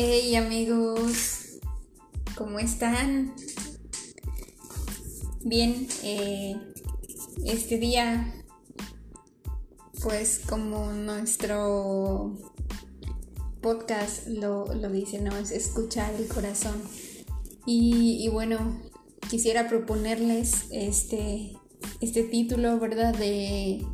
Hey 0.00 0.36
amigos, 0.36 1.58
¿cómo 2.36 2.60
están? 2.60 3.34
Bien, 5.44 5.88
eh, 6.04 6.56
este 7.44 7.78
día, 7.78 8.32
pues 10.00 10.42
como 10.48 10.92
nuestro 10.92 12.38
podcast 13.60 14.28
lo, 14.28 14.66
dice, 14.88 15.20
¿no? 15.20 15.36
Es 15.36 15.50
escuchar 15.50 16.14
el 16.14 16.28
corazón. 16.28 16.80
Y, 17.66 18.24
y 18.24 18.28
bueno, 18.28 18.80
quisiera 19.28 19.68
proponerles 19.68 20.66
este, 20.70 21.56
este 22.00 22.22
título, 22.22 22.78
¿verdad? 22.78 23.16
De 23.16 23.84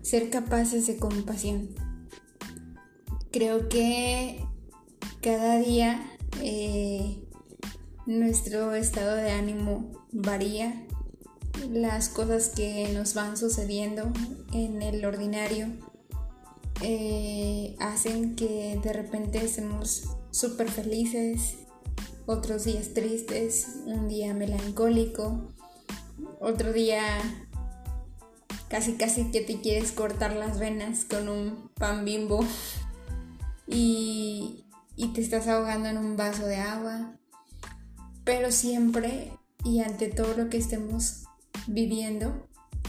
ser 0.00 0.30
capaces 0.30 0.86
de 0.86 0.96
compasión. 0.96 1.70
Creo 3.32 3.68
que 3.68 4.38
cada 5.24 5.58
día 5.58 6.04
eh, 6.42 7.16
nuestro 8.04 8.74
estado 8.74 9.16
de 9.16 9.30
ánimo 9.30 10.06
varía. 10.12 10.84
Las 11.70 12.10
cosas 12.10 12.50
que 12.50 12.90
nos 12.92 13.14
van 13.14 13.38
sucediendo 13.38 14.12
en 14.52 14.82
el 14.82 15.02
ordinario 15.02 15.68
eh, 16.82 17.74
hacen 17.80 18.36
que 18.36 18.78
de 18.82 18.92
repente 18.92 19.42
estemos 19.42 20.10
súper 20.30 20.70
felices, 20.70 21.54
otros 22.26 22.64
días 22.64 22.92
tristes, 22.92 23.78
un 23.86 24.08
día 24.08 24.34
melancólico, 24.34 25.54
otro 26.38 26.74
día 26.74 27.02
casi 28.68 28.98
casi 28.98 29.30
que 29.30 29.40
te 29.40 29.62
quieres 29.62 29.92
cortar 29.92 30.36
las 30.36 30.58
venas 30.58 31.06
con 31.06 31.30
un 31.30 31.70
pan 31.78 32.04
bimbo 32.04 32.44
y, 33.66 34.63
y 34.96 35.08
te 35.08 35.20
estás 35.20 35.48
ahogando 35.48 35.88
en 35.88 35.98
un 35.98 36.16
vaso 36.16 36.46
de 36.46 36.56
agua. 36.56 37.18
Pero 38.24 38.50
siempre 38.52 39.32
y 39.64 39.80
ante 39.80 40.08
todo 40.08 40.36
lo 40.36 40.48
que 40.48 40.58
estemos 40.58 41.24
viviendo, 41.66 42.48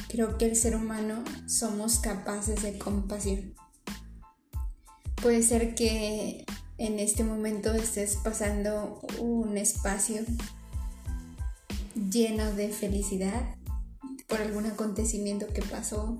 creo 0.10 0.38
que 0.38 0.46
el 0.46 0.56
ser 0.56 0.76
humano 0.76 1.24
somos 1.48 2.00
capaces 2.00 2.62
de 2.62 2.78
compasión. 2.78 3.54
Puede 5.22 5.42
ser 5.44 5.76
que 5.76 6.46
en 6.78 7.00
este 7.00 7.24
momento 7.24 7.74
estés 7.74 8.18
pasando 8.18 9.02
un 9.20 9.58
espacio 9.58 10.22
lleno 11.96 12.52
de 12.54 12.70
felicidad 12.70 13.56
por 14.28 14.42
algún 14.42 14.66
acontecimiento 14.66 15.48
que 15.48 15.62
pasó, 15.62 16.20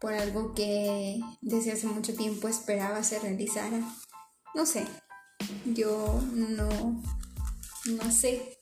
por 0.00 0.12
algo 0.14 0.54
que 0.54 1.20
desde 1.40 1.72
hace 1.72 1.86
mucho 1.86 2.14
tiempo 2.14 2.48
esperaba 2.48 3.04
se 3.04 3.20
realizara. 3.20 3.80
No 4.54 4.66
sé, 4.66 4.84
yo 5.74 6.22
no, 6.34 7.02
no 7.86 8.10
sé 8.12 8.58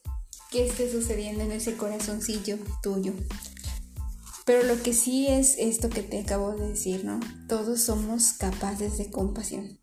qué 0.51 0.67
esté 0.67 0.91
sucediendo 0.91 1.45
en 1.45 1.53
ese 1.53 1.77
corazoncillo 1.77 2.59
tuyo. 2.83 3.15
Pero 4.45 4.65
lo 4.65 4.83
que 4.83 4.93
sí 4.93 5.29
es 5.29 5.57
esto 5.59 5.91
que 5.91 6.03
te 6.03 6.21
acabo 6.21 6.53
de 6.53 6.69
decir, 6.69 7.05
¿no? 7.05 7.21
Todos 7.49 7.83
somos 7.83 8.33
capaces 8.33 8.99
de 8.99 9.11
compasión. 9.11 9.79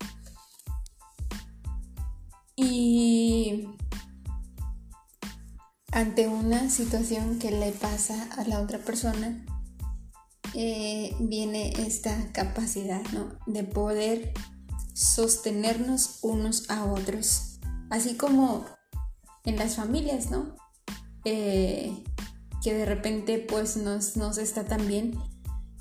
Y 2.56 3.68
ante 5.92 6.28
una 6.28 6.68
situación 6.70 7.38
que 7.38 7.50
le 7.50 7.72
pasa 7.72 8.28
a 8.36 8.44
la 8.44 8.60
otra 8.60 8.78
persona, 8.78 9.44
eh, 10.54 11.14
viene 11.20 11.72
esta 11.86 12.32
capacidad 12.32 13.02
¿no? 13.12 13.38
de 13.46 13.64
poder 13.64 14.32
sostenernos 14.98 16.18
unos 16.22 16.68
a 16.70 16.84
otros, 16.84 17.60
así 17.88 18.16
como 18.16 18.64
en 19.44 19.56
las 19.56 19.76
familias, 19.76 20.30
¿no? 20.30 20.56
Eh, 21.24 22.04
que 22.62 22.74
de 22.74 22.84
repente 22.84 23.38
pues 23.38 23.76
nos, 23.76 24.16
nos 24.16 24.38
está 24.38 24.64
también 24.64 25.18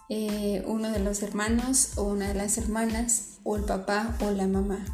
eh, 0.10 0.64
uno 0.68 0.92
de 0.92 1.00
los 1.00 1.24
hermanos 1.24 1.98
o 1.98 2.04
una 2.04 2.28
de 2.28 2.36
las 2.36 2.58
hermanas 2.58 3.40
o 3.44 3.58
el 3.58 3.64
papá 3.64 4.16
o 4.22 4.30
la 4.32 4.48
mamá 4.48 4.86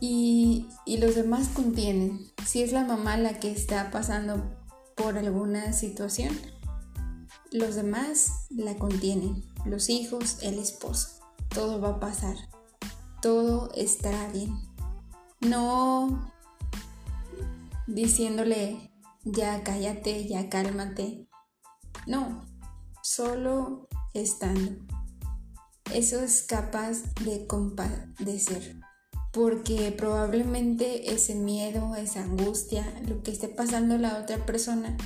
y, 0.00 0.66
los 0.98 1.14
demás 1.14 1.48
contienen. 1.48 2.30
Si 2.46 2.62
es 2.62 2.72
la 2.72 2.84
mamá 2.84 3.16
la 3.16 3.40
que 3.40 3.50
está 3.50 3.90
pasando 3.90 4.42
por 4.96 5.16
alguna 5.18 5.72
situación, 5.72 6.38
los 7.50 7.74
demás 7.74 8.46
la 8.50 8.76
contienen. 8.76 9.44
Los 9.64 9.88
hijos, 9.88 10.38
el 10.42 10.58
esposo. 10.58 11.20
Todo 11.48 11.80
va 11.80 11.90
a 11.90 12.00
pasar. 12.00 12.36
Todo 13.24 13.70
estará 13.74 14.28
bien. 14.28 14.54
No 15.40 16.30
diciéndole 17.86 18.90
ya 19.24 19.64
cállate, 19.64 20.28
ya 20.28 20.50
cálmate. 20.50 21.26
No, 22.06 22.44
solo 23.02 23.88
estando. 24.12 24.72
Eso 25.94 26.20
es 26.20 26.42
capaz 26.42 27.14
de 27.24 27.46
compadecer 27.46 28.76
porque 29.32 29.90
probablemente 29.96 31.14
ese 31.14 31.34
miedo, 31.34 31.94
esa 31.94 32.24
angustia, 32.24 32.84
lo 33.08 33.22
que 33.22 33.30
esté 33.30 33.48
pasando 33.48 33.96
la 33.96 34.18
otra 34.18 34.44
persona, 34.44 34.98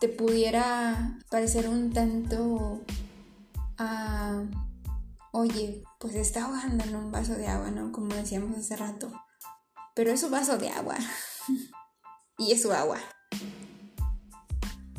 te 0.00 0.08
pudiera 0.08 1.20
parecer 1.30 1.68
un 1.68 1.92
tanto, 1.92 2.80
oye, 5.42 5.82
pues 5.98 6.14
está 6.14 6.44
ahogando 6.44 6.84
en 6.84 6.94
un 6.94 7.10
vaso 7.10 7.34
de 7.34 7.48
agua, 7.48 7.70
¿no? 7.70 7.90
Como 7.90 8.14
decíamos 8.14 8.56
hace 8.56 8.76
rato. 8.76 9.12
Pero 9.94 10.12
es 10.12 10.22
un 10.22 10.30
vaso 10.30 10.56
de 10.56 10.70
agua. 10.70 10.96
y 12.38 12.52
es 12.52 12.62
su 12.62 12.72
agua. 12.72 12.98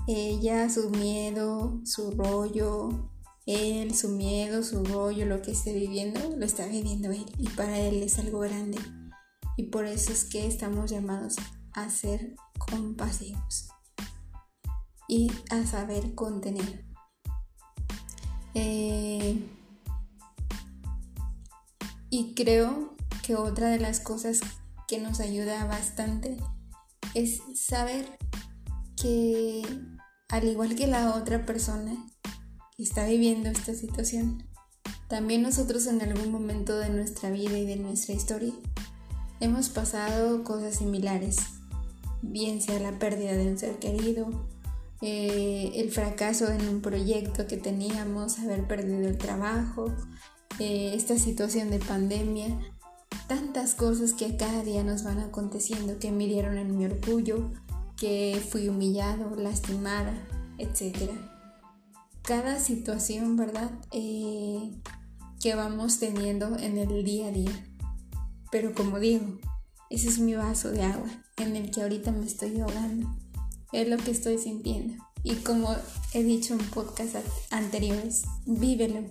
Ella, 0.07 0.69
su 0.69 0.89
miedo, 0.89 1.79
su 1.85 2.11
rollo, 2.11 3.09
él, 3.45 3.95
su 3.95 4.09
miedo, 4.09 4.63
su 4.63 4.83
rollo, 4.83 5.25
lo 5.25 5.41
que 5.41 5.51
esté 5.51 5.73
viviendo, 5.73 6.19
lo 6.35 6.45
está 6.45 6.65
viviendo 6.65 7.11
él. 7.11 7.25
Y 7.37 7.47
para 7.49 7.79
él 7.79 8.03
es 8.03 8.19
algo 8.19 8.39
grande. 8.39 8.79
Y 9.55 9.63
por 9.67 9.85
eso 9.85 10.11
es 10.11 10.25
que 10.25 10.45
estamos 10.45 10.91
llamados 10.91 11.35
a 11.73 11.89
ser 11.89 12.35
compasivos 12.59 13.69
y 15.07 15.31
a 15.49 15.65
saber 15.65 16.15
contener. 16.15 16.85
Eh, 18.55 19.41
y 22.13 22.35
creo 22.35 22.95
que 23.25 23.35
otra 23.35 23.69
de 23.69 23.79
las 23.79 23.99
cosas 23.99 24.41
que 24.87 24.99
nos 24.99 25.19
ayuda 25.19 25.65
bastante 25.65 26.37
es 27.15 27.41
saber 27.55 28.05
que 29.01 29.63
al 30.29 30.47
igual 30.47 30.75
que 30.75 30.85
la 30.85 31.15
otra 31.15 31.43
persona, 31.43 31.95
está 32.77 33.07
viviendo 33.07 33.49
esta 33.49 33.73
situación. 33.73 34.47
También 35.07 35.41
nosotros 35.41 35.87
en 35.87 36.03
algún 36.03 36.31
momento 36.31 36.77
de 36.77 36.89
nuestra 36.89 37.31
vida 37.31 37.57
y 37.57 37.65
de 37.65 37.77
nuestra 37.77 38.13
historia 38.13 38.53
hemos 39.39 39.69
pasado 39.69 40.43
cosas 40.43 40.75
similares, 40.75 41.37
bien 42.21 42.61
sea 42.61 42.79
la 42.79 42.99
pérdida 42.99 43.33
de 43.33 43.47
un 43.47 43.57
ser 43.57 43.79
querido, 43.79 44.47
eh, 45.01 45.71
el 45.73 45.89
fracaso 45.89 46.51
en 46.51 46.69
un 46.69 46.81
proyecto 46.81 47.47
que 47.47 47.57
teníamos, 47.57 48.37
haber 48.37 48.67
perdido 48.67 49.09
el 49.09 49.17
trabajo, 49.17 49.91
eh, 50.59 50.93
esta 50.95 51.17
situación 51.17 51.69
de 51.69 51.79
pandemia, 51.79 52.47
tantas 53.27 53.75
cosas 53.75 54.13
que 54.13 54.37
cada 54.37 54.63
día 54.63 54.83
nos 54.83 55.03
van 55.03 55.19
aconteciendo, 55.19 55.99
que 55.99 56.11
me 56.11 56.25
en 56.25 56.77
mi 56.77 56.85
orgullo, 56.85 57.51
que 57.97 58.41
fui 58.49 58.67
humillado, 58.69 59.35
lastimada, 59.35 60.13
etcétera 60.57 61.13
cada 62.23 62.57
situación, 62.57 63.35
¿verdad? 63.35 63.69
Eh, 63.91 64.71
que 65.41 65.55
vamos 65.55 65.99
teniendo 65.99 66.57
en 66.57 66.77
el 66.77 67.03
día 67.03 67.27
a 67.27 67.31
día. 67.31 67.67
Pero 68.49 68.73
como 68.73 68.99
digo, 68.99 69.39
ese 69.89 70.07
es 70.07 70.19
mi 70.19 70.33
vaso 70.33 70.71
de 70.71 70.83
agua 70.83 71.09
en 71.37 71.55
el 71.55 71.69
que 71.69 71.81
ahorita 71.81 72.11
me 72.11 72.25
estoy 72.25 72.59
ahogando. 72.61 73.13
Es 73.73 73.87
lo 73.89 73.97
que 73.97 74.11
estoy 74.11 74.37
sintiendo. 74.37 75.03
Y 75.23 75.35
como 75.35 75.75
he 76.13 76.23
dicho 76.23 76.53
en 76.53 76.65
podcasts 76.69 77.17
anteriores, 77.51 78.23
vívelo. 78.45 79.01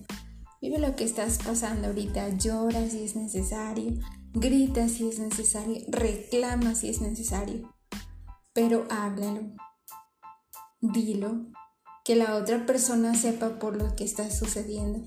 Vive 0.63 0.79
lo 0.79 0.95
que 0.95 1.03
estás 1.03 1.39
pasando 1.45 1.89
ahorita. 1.89 2.29
Llora 2.39 2.89
si 2.89 3.03
es 3.03 3.17
necesario. 3.17 3.99
Grita 4.33 4.89
si 4.89 5.09
es 5.09 5.19
necesario. 5.19 5.83
Reclama 5.89 6.77
si 6.77 6.89
es 6.89 7.01
necesario. 7.01 7.75
Pero 8.53 8.87
háblalo. 8.89 9.57
Dilo 10.81 11.47
que 12.05 12.15
la 12.15 12.37
otra 12.37 12.65
persona 12.65 13.17
sepa 13.17 13.59
por 13.59 13.77
lo 13.77 13.97
que 13.97 14.05
está 14.05 14.31
sucediendo 14.31 15.01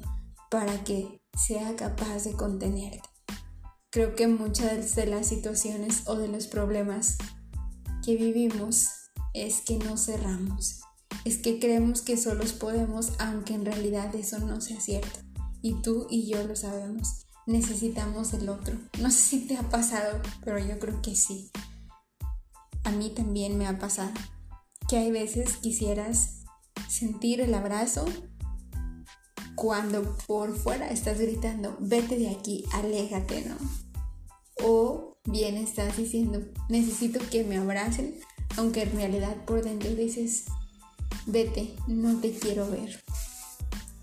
para 0.52 0.84
que 0.84 1.22
sea 1.38 1.78
capaz 1.78 2.25
de 2.25 2.34
contenerte. 2.34 3.08
Creo 3.92 4.13
que 4.13 4.28
muchas 4.28 4.94
de 4.96 5.06
las 5.06 5.28
situaciones 5.28 6.04
o 6.08 6.16
de 6.16 6.28
los 6.28 6.48
problemas 6.48 7.18
que 8.04 8.18
vivimos 8.18 8.90
es 9.34 9.62
que 9.62 9.78
no 9.78 9.96
cerramos, 9.96 10.81
es 11.24 11.38
que 11.38 11.60
creemos 11.60 12.01
que 12.01 12.18
solos 12.18 12.51
podemos, 12.51 13.13
aunque 13.19 13.54
en 13.54 13.66
realidad 13.66 14.13
eso 14.16 14.40
no 14.40 14.60
sea 14.60 14.81
cierto. 14.81 15.25
Y 15.65 15.73
tú 15.81 16.06
y 16.12 16.27
yo 16.27 16.44
lo 16.44 16.56
sabemos. 16.56 17.25
necesitamos 17.47 18.33
el 18.35 18.50
otro. 18.50 18.77
No 19.00 19.09
sé 19.09 19.17
si 19.17 19.39
te 19.47 19.57
ha 19.57 19.67
pasado, 19.67 20.21
pero 20.44 20.59
yo 20.59 20.77
creo 20.77 21.01
que 21.01 21.15
sí. 21.15 21.50
A 22.83 22.91
mí 22.91 23.09
también 23.09 23.57
me 23.57 23.65
ha 23.65 23.79
pasado 23.79 24.12
que 24.88 24.97
hay 24.97 25.09
veces 25.09 25.57
quisieras 25.57 26.44
sentir 26.88 27.41
el 27.41 27.56
abrazo 27.56 28.06
cuando 29.56 30.15
por 30.27 30.56
fuera 30.56 30.88
estás 30.89 31.19
gritando, 31.19 31.75
vete 31.79 32.19
de 32.19 32.29
aquí, 32.29 32.65
aléjate, 32.71 33.45
¿no? 33.45 33.56
O 34.63 35.17
bien 35.23 35.57
estás 35.57 35.97
diciendo, 35.97 36.44
necesito 36.69 37.19
que 37.31 37.44
me 37.44 37.57
abracen, 37.57 38.19
aunque 38.56 38.83
en 38.83 38.91
realidad 38.91 39.35
por 39.45 39.63
dentro 39.63 39.89
dices, 39.95 40.45
vete, 41.25 41.75
no 41.88 42.19
te 42.19 42.38
quiero 42.38 42.69
ver. 42.69 43.03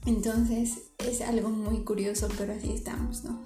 Entonces 0.06 0.91
es 1.08 1.20
algo 1.20 1.50
muy 1.50 1.84
curioso, 1.84 2.28
pero 2.38 2.52
así 2.52 2.72
estamos, 2.72 3.24
¿no? 3.24 3.44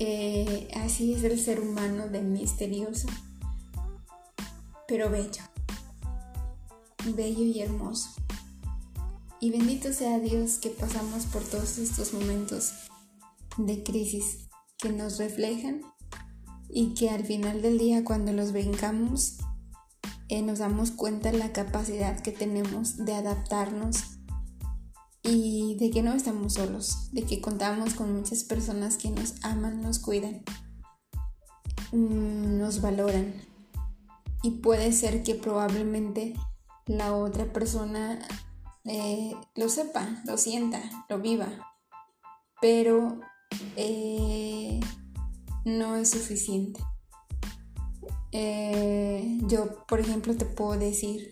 Eh, 0.00 0.68
así 0.76 1.14
es 1.14 1.24
el 1.24 1.40
ser 1.40 1.60
humano 1.60 2.08
de 2.08 2.22
misterioso, 2.22 3.08
pero 4.86 5.10
bello, 5.10 5.42
bello 7.14 7.42
y 7.42 7.60
hermoso. 7.60 8.10
Y 9.40 9.50
bendito 9.50 9.92
sea 9.92 10.18
Dios 10.18 10.58
que 10.58 10.70
pasamos 10.70 11.26
por 11.26 11.42
todos 11.42 11.78
estos 11.78 12.12
momentos 12.12 12.72
de 13.56 13.82
crisis 13.82 14.48
que 14.78 14.90
nos 14.90 15.18
reflejan 15.18 15.82
y 16.68 16.94
que 16.94 17.10
al 17.10 17.24
final 17.24 17.62
del 17.62 17.78
día 17.78 18.04
cuando 18.04 18.32
los 18.32 18.52
vengamos 18.52 19.38
eh, 20.28 20.42
nos 20.42 20.58
damos 20.58 20.90
cuenta 20.90 21.32
de 21.32 21.38
la 21.38 21.52
capacidad 21.52 22.20
que 22.20 22.32
tenemos 22.32 23.04
de 23.04 23.14
adaptarnos 23.14 24.17
y 25.30 25.74
de 25.74 25.90
que 25.90 26.02
no 26.02 26.14
estamos 26.14 26.54
solos, 26.54 27.10
de 27.12 27.22
que 27.24 27.40
contamos 27.40 27.94
con 27.94 28.14
muchas 28.14 28.44
personas 28.44 28.96
que 28.96 29.10
nos 29.10 29.34
aman, 29.44 29.82
nos 29.82 29.98
cuidan, 29.98 30.42
mm, 31.92 32.58
nos 32.58 32.80
valoran. 32.80 33.34
Y 34.42 34.52
puede 34.62 34.92
ser 34.92 35.22
que 35.22 35.34
probablemente 35.34 36.34
la 36.86 37.14
otra 37.14 37.52
persona 37.52 38.18
eh, 38.84 39.34
lo 39.54 39.68
sepa, 39.68 40.22
lo 40.24 40.38
sienta, 40.38 40.80
lo 41.10 41.18
viva, 41.18 41.48
pero 42.60 43.20
eh, 43.76 44.80
no 45.66 45.96
es 45.96 46.10
suficiente. 46.10 46.80
Eh, 48.32 49.40
yo, 49.42 49.84
por 49.86 50.00
ejemplo, 50.00 50.34
te 50.34 50.46
puedo 50.46 50.78
decir 50.78 51.30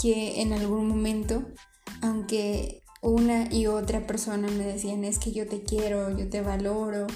que 0.00 0.40
en 0.40 0.54
algún 0.54 0.88
momento, 0.88 1.44
aunque 2.00 2.79
una 3.00 3.52
y 3.52 3.66
otra 3.66 4.06
persona 4.06 4.48
me 4.48 4.64
decían 4.64 5.04
es 5.04 5.18
que 5.18 5.32
yo 5.32 5.46
te 5.46 5.62
quiero, 5.62 6.16
yo 6.16 6.28
te 6.28 6.42
valoro, 6.42 7.06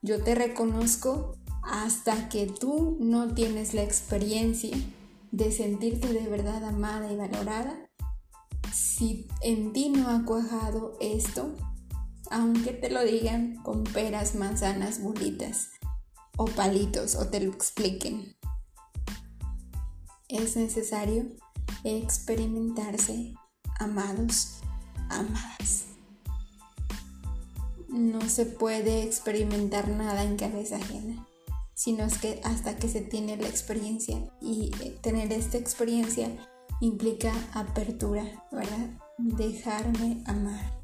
yo 0.00 0.22
te 0.22 0.34
reconozco, 0.34 1.36
hasta 1.62 2.28
que 2.28 2.46
tú 2.46 2.96
no 3.00 3.34
tienes 3.34 3.72
la 3.74 3.82
experiencia 3.82 4.76
de 5.30 5.52
sentirte 5.52 6.12
de 6.12 6.28
verdad 6.28 6.64
amada 6.64 7.12
y 7.12 7.16
valorada, 7.16 7.88
si 8.72 9.28
en 9.40 9.72
ti 9.72 9.88
no 9.88 10.08
ha 10.08 10.24
cuajado 10.24 10.96
esto, 11.00 11.54
aunque 12.30 12.72
te 12.72 12.90
lo 12.90 13.04
digan 13.04 13.56
con 13.62 13.84
peras, 13.84 14.34
manzanas, 14.34 15.02
bolitas 15.02 15.70
o 16.36 16.46
palitos 16.46 17.14
o 17.14 17.28
te 17.28 17.40
lo 17.40 17.52
expliquen, 17.52 18.36
es 20.28 20.56
necesario 20.56 21.26
experimentarse 21.84 23.34
amados, 23.78 24.60
amadas. 25.12 25.84
No 27.88 28.28
se 28.28 28.46
puede 28.46 29.02
experimentar 29.02 29.88
nada 29.88 30.24
en 30.24 30.36
cabeza 30.36 30.76
ajena, 30.76 31.26
sino 31.74 32.04
es 32.04 32.18
que 32.18 32.40
hasta 32.44 32.76
que 32.76 32.88
se 32.88 33.02
tiene 33.02 33.36
la 33.36 33.48
experiencia 33.48 34.18
y 34.40 34.70
eh, 34.80 34.96
tener 35.02 35.32
esta 35.32 35.58
experiencia 35.58 36.30
implica 36.80 37.32
apertura, 37.52 38.24
¿verdad? 38.50 38.98
Dejarme 39.18 40.22
amar, 40.26 40.80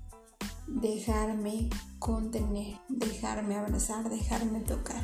dejarme 0.67 1.71
contener, 1.99 2.79
dejarme 2.89 3.57
abrazar, 3.57 4.09
dejarme 4.11 4.61
tocar. 4.61 5.03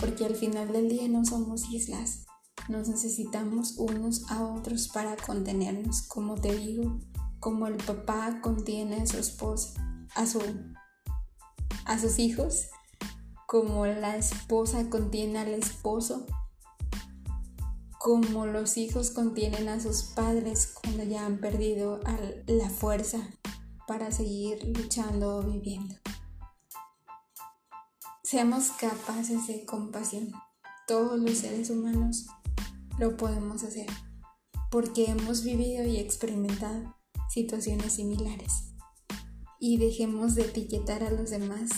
Porque 0.00 0.24
al 0.24 0.34
final 0.36 0.72
del 0.72 0.88
día 0.88 1.08
no 1.08 1.24
somos 1.24 1.68
islas, 1.70 2.24
nos 2.68 2.88
necesitamos 2.88 3.76
unos 3.78 4.30
a 4.30 4.44
otros 4.44 4.88
para 4.88 5.16
contenernos, 5.16 6.02
como 6.02 6.36
te 6.36 6.54
digo, 6.54 6.98
como 7.42 7.66
el 7.66 7.74
papá 7.74 8.38
contiene 8.40 9.02
a 9.02 9.06
su 9.06 9.18
esposa, 9.18 9.74
a, 10.14 10.26
su, 10.26 10.40
a 11.84 11.98
sus 11.98 12.20
hijos, 12.20 12.68
como 13.48 13.84
la 13.84 14.16
esposa 14.16 14.88
contiene 14.88 15.40
al 15.40 15.48
esposo, 15.48 16.24
como 17.98 18.46
los 18.46 18.76
hijos 18.76 19.10
contienen 19.10 19.68
a 19.68 19.80
sus 19.80 20.04
padres 20.04 20.72
cuando 20.72 21.02
ya 21.02 21.26
han 21.26 21.40
perdido 21.40 21.98
la 22.46 22.70
fuerza 22.70 23.18
para 23.88 24.12
seguir 24.12 24.62
luchando 24.78 25.38
o 25.38 25.42
viviendo. 25.42 25.96
Seamos 28.22 28.70
capaces 28.70 29.48
de 29.48 29.66
compasión. 29.66 30.30
Todos 30.86 31.18
los 31.18 31.38
seres 31.38 31.70
humanos 31.70 32.26
lo 33.00 33.16
podemos 33.16 33.64
hacer 33.64 33.88
porque 34.70 35.06
hemos 35.10 35.42
vivido 35.42 35.84
y 35.84 35.98
experimentado 35.98 37.01
situaciones 37.32 37.94
similares. 37.94 38.74
Y 39.58 39.78
dejemos 39.78 40.34
de 40.34 40.42
etiquetar 40.42 41.02
a 41.02 41.10
los 41.10 41.30
demás. 41.30 41.70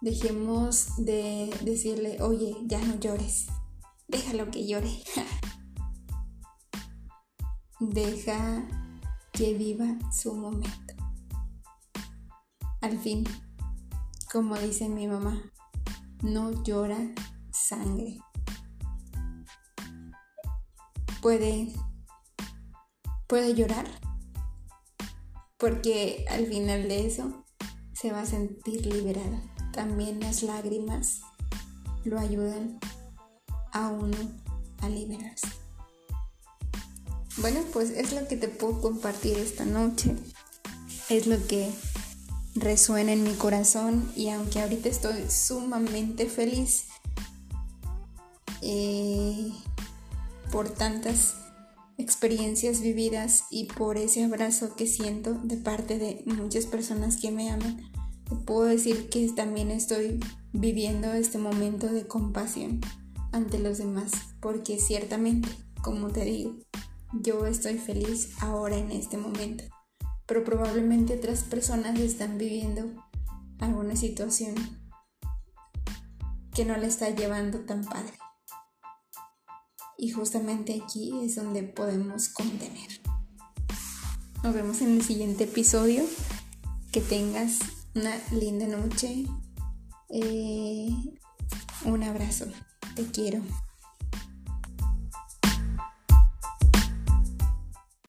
Dejemos 0.00 0.88
de 0.98 1.54
decirle, 1.64 2.20
oye, 2.20 2.56
ya 2.66 2.84
no 2.84 2.98
llores 2.98 3.46
déjalo 4.12 4.50
que 4.50 4.66
llore. 4.66 5.02
Deja 7.80 8.68
que 9.32 9.54
viva 9.54 9.86
su 10.12 10.34
momento. 10.34 10.94
Al 12.80 12.98
fin, 12.98 13.24
como 14.30 14.56
dice 14.56 14.88
mi 14.88 15.08
mamá, 15.08 15.40
no 16.22 16.62
llora 16.62 16.98
sangre. 17.50 18.20
Puede, 21.22 21.72
puede 23.28 23.54
llorar 23.54 23.88
porque 25.62 26.24
al 26.28 26.46
final 26.46 26.88
de 26.88 27.06
eso 27.06 27.44
se 27.92 28.10
va 28.10 28.22
a 28.22 28.26
sentir 28.26 28.84
liberada. 28.84 29.40
También 29.72 30.18
las 30.18 30.42
lágrimas 30.42 31.20
lo 32.02 32.18
ayudan 32.18 32.80
a 33.70 33.88
uno 33.88 34.16
a 34.80 34.88
liberarse. 34.88 35.46
Bueno, 37.36 37.60
pues 37.72 37.90
es 37.90 38.12
lo 38.12 38.26
que 38.26 38.36
te 38.36 38.48
puedo 38.48 38.80
compartir 38.80 39.38
esta 39.38 39.64
noche. 39.64 40.16
Es 41.08 41.28
lo 41.28 41.46
que 41.46 41.70
resuena 42.56 43.12
en 43.12 43.22
mi 43.22 43.34
corazón 43.34 44.12
y 44.16 44.30
aunque 44.30 44.60
ahorita 44.60 44.88
estoy 44.88 45.30
sumamente 45.30 46.26
feliz 46.28 46.86
eh, 48.62 49.52
por 50.50 50.70
tantas 50.70 51.36
experiencias 52.02 52.80
vividas 52.80 53.44
y 53.50 53.64
por 53.64 53.96
ese 53.96 54.24
abrazo 54.24 54.74
que 54.76 54.86
siento 54.86 55.34
de 55.34 55.56
parte 55.56 55.98
de 55.98 56.22
muchas 56.26 56.66
personas 56.66 57.16
que 57.16 57.30
me 57.30 57.50
aman, 57.50 57.80
puedo 58.44 58.64
decir 58.64 59.08
que 59.08 59.28
también 59.30 59.70
estoy 59.70 60.20
viviendo 60.52 61.12
este 61.12 61.38
momento 61.38 61.86
de 61.86 62.06
compasión 62.06 62.80
ante 63.30 63.58
los 63.58 63.78
demás, 63.78 64.10
porque 64.40 64.78
ciertamente, 64.78 65.48
como 65.82 66.08
te 66.08 66.24
digo, 66.24 66.56
yo 67.12 67.46
estoy 67.46 67.78
feliz 67.78 68.30
ahora 68.40 68.76
en 68.76 68.90
este 68.90 69.16
momento, 69.16 69.64
pero 70.26 70.44
probablemente 70.44 71.16
otras 71.16 71.44
personas 71.44 71.98
están 71.98 72.36
viviendo 72.36 72.90
alguna 73.58 73.96
situación 73.96 74.54
que 76.54 76.64
no 76.64 76.76
le 76.76 76.86
está 76.86 77.10
llevando 77.10 77.60
tan 77.60 77.84
padre. 77.84 78.21
Y 80.02 80.10
justamente 80.10 80.82
aquí 80.84 81.12
es 81.22 81.36
donde 81.36 81.62
podemos 81.62 82.28
contener. 82.30 82.88
Nos 84.42 84.52
vemos 84.52 84.80
en 84.80 84.96
el 84.96 85.02
siguiente 85.04 85.44
episodio. 85.44 86.02
Que 86.90 87.00
tengas 87.00 87.60
una 87.94 88.12
linda 88.32 88.66
noche. 88.66 89.26
Eh, 90.10 90.90
un 91.84 92.02
abrazo. 92.02 92.46
Te 92.96 93.06
quiero. 93.12 93.42